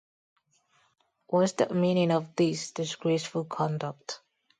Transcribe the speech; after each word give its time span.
What's 1.27 1.51
the 1.51 1.71
meaning 1.75 2.09
of 2.09 2.35
this 2.35 2.71
disgraceful 2.71 3.45
conduct? 3.45 4.19